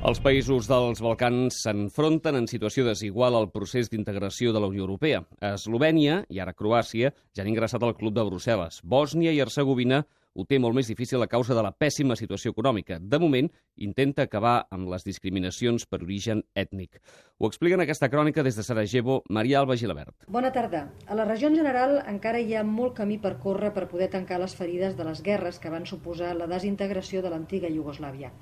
Els 0.00 0.16
països 0.24 0.64
dels 0.64 1.02
Balcans 1.04 1.58
s'enfronten 1.60 2.38
en 2.38 2.46
situació 2.48 2.86
desigual 2.86 3.34
al 3.36 3.50
procés 3.52 3.90
d'integració 3.92 4.48
de 4.56 4.62
la 4.62 4.70
Unió 4.70 4.86
Europea. 4.86 5.18
Eslovènia 5.44 6.22
i 6.32 6.40
ara 6.40 6.54
Croàcia 6.56 7.10
ja 7.36 7.42
han 7.44 7.50
ingressat 7.50 7.84
al 7.84 7.92
Club 7.98 8.14
de 8.16 8.24
Brussel·les. 8.24 8.78
Bòsnia 8.80 9.34
i 9.36 9.42
Hercegovina 9.44 9.98
ho 10.32 10.46
té 10.48 10.56
molt 10.56 10.78
més 10.78 10.88
difícil 10.88 11.20
a 11.20 11.28
causa 11.28 11.52
de 11.52 11.66
la 11.66 11.74
pèssima 11.76 12.16
situació 12.16 12.54
econòmica. 12.54 12.96
De 12.96 13.20
moment, 13.20 13.50
intenta 13.76 14.24
acabar 14.24 14.54
amb 14.72 14.88
les 14.88 15.04
discriminacions 15.04 15.84
per 15.84 16.00
origen 16.00 16.40
ètnic. 16.56 16.96
Ho 17.36 17.52
explica 17.52 17.76
en 17.76 17.84
aquesta 17.84 18.08
crònica 18.08 18.46
des 18.46 18.56
de 18.56 18.64
Sarajevo 18.64 19.20
Maria 19.28 19.60
Alba 19.60 19.76
Gilabert. 19.76 20.16
Bona 20.32 20.54
tarda. 20.56 20.86
A 21.08 21.14
la 21.18 21.28
regió 21.28 21.52
en 21.52 21.60
general 21.60 21.98
encara 22.06 22.40
hi 22.40 22.56
ha 22.56 22.64
molt 22.64 22.96
camí 23.02 23.20
per 23.20 23.36
córrer 23.44 23.74
per 23.76 23.90
poder 23.92 24.08
tancar 24.16 24.40
les 24.40 24.56
ferides 24.56 24.96
de 24.96 25.04
les 25.12 25.20
guerres 25.20 25.60
que 25.60 25.76
van 25.76 25.84
suposar 25.84 26.32
la 26.40 26.48
desintegració 26.48 27.20
de 27.20 27.36
l'antiga 27.36 27.68
Iugoslàvia. 27.68 28.32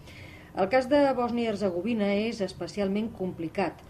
El 0.56 0.68
cas 0.72 0.88
de 0.88 1.00
Bòsnia 1.16 1.44
i 1.44 1.50
Herzegovina 1.52 2.08
és 2.16 2.40
especialment 2.44 3.10
complicat. 3.18 3.82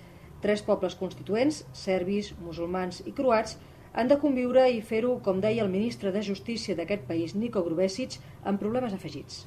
Tres 0.42 0.62
pobles 0.66 0.94
constituents, 0.98 1.62
serbis, 1.74 2.32
musulmans 2.42 3.02
i 3.06 3.14
croats, 3.14 3.56
han 3.92 4.08
de 4.08 4.18
conviure 4.20 4.64
i 4.70 4.80
fer-ho, 4.84 5.18
com 5.24 5.40
deia 5.40 5.64
el 5.64 5.70
ministre 5.72 6.12
de 6.14 6.22
Justícia 6.22 6.76
d'aquest 6.78 7.06
país, 7.08 7.34
Niko 7.34 7.62
Grubesic, 7.66 8.18
amb 8.44 8.60
problemes 8.60 8.94
afegits. 8.94 9.46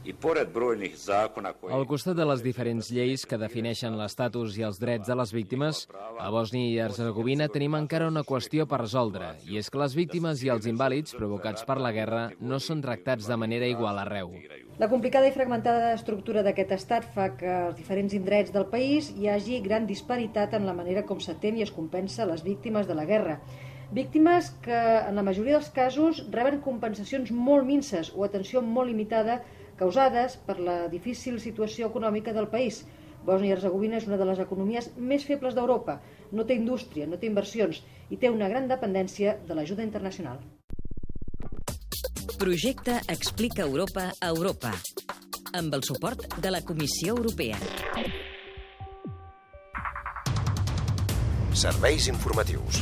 Al 1.72 1.88
costat 1.90 2.18
de 2.18 2.28
les 2.28 2.44
diferents 2.44 2.92
lleis 2.92 3.26
que 3.26 3.40
defineixen 3.42 3.98
l'estatus 3.98 4.58
i 4.60 4.66
els 4.68 4.80
drets 4.82 5.08
de 5.08 5.18
les 5.18 5.34
víctimes, 5.34 5.86
a 6.20 6.30
Bòsnia 6.34 6.68
i 6.70 6.82
Herzegovina 6.84 7.48
tenim 7.52 7.78
encara 7.80 8.10
una 8.12 8.26
qüestió 8.28 8.68
per 8.70 8.82
resoldre, 8.84 9.36
i 9.48 9.58
és 9.62 9.70
que 9.70 9.82
les 9.82 9.96
víctimes 9.98 10.44
i 10.44 10.52
els 10.54 10.68
invàlids 10.70 11.16
provocats 11.18 11.66
per 11.68 11.80
la 11.82 11.94
guerra 11.96 12.28
no 12.40 12.60
són 12.60 12.84
tractats 12.84 13.30
de 13.30 13.38
manera 13.38 13.70
igual 13.70 14.00
arreu. 14.02 14.36
La 14.82 14.90
complicada 14.90 15.28
i 15.30 15.34
fragmentada 15.36 15.92
estructura 15.94 16.42
d'aquest 16.42 16.72
estat 16.74 17.04
fa 17.16 17.28
que 17.38 17.50
als 17.68 17.76
diferents 17.78 18.16
indrets 18.18 18.54
del 18.54 18.66
país 18.72 19.12
hi 19.14 19.28
hagi 19.30 19.60
gran 19.62 19.86
disparitat 19.86 20.56
en 20.58 20.66
la 20.66 20.74
manera 20.74 21.04
com 21.06 21.20
s'atén 21.22 21.60
i 21.60 21.66
es 21.66 21.74
compensa 21.76 22.26
les 22.26 22.42
víctimes 22.44 22.88
de 22.90 22.96
la 22.98 23.06
guerra. 23.06 23.42
Víctimes 23.92 24.52
que, 24.64 24.72
en 25.08 25.18
la 25.20 25.24
majoria 25.24 25.58
dels 25.58 25.70
casos, 25.76 26.22
reben 26.32 26.62
compensacions 26.64 27.34
molt 27.36 27.68
minces 27.68 28.14
o 28.16 28.24
atenció 28.24 28.62
molt 28.64 28.88
limitada 28.88 29.42
causades 29.76 30.38
per 30.48 30.62
la 30.64 30.86
difícil 30.88 31.42
situació 31.44 31.90
econòmica 31.92 32.32
del 32.32 32.48
país. 32.48 32.86
Bòsnia 33.28 33.52
i 33.52 33.54
Herzegovina 33.58 34.00
és 34.00 34.08
una 34.08 34.18
de 34.18 34.30
les 34.30 34.40
economies 34.40 34.88
més 34.96 35.28
febles 35.28 35.58
d'Europa. 35.58 36.00
No 36.32 36.48
té 36.48 36.56
indústria, 36.56 37.06
no 37.06 37.20
té 37.20 37.28
inversions 37.28 37.84
i 38.10 38.18
té 38.18 38.32
una 38.32 38.48
gran 38.48 38.72
dependència 38.72 39.36
de 39.44 39.60
l'ajuda 39.60 39.84
internacional. 39.84 40.40
Projecte 42.40 43.02
Explica 43.12 43.68
Europa 43.68 44.08
a 44.16 44.32
Europa 44.32 44.72
amb 45.52 45.76
el 45.76 45.84
suport 45.84 46.40
de 46.40 46.56
la 46.56 46.64
Comissió 46.64 47.18
Europea. 47.20 47.60
Serveis 51.52 52.08
informatius. 52.08 52.80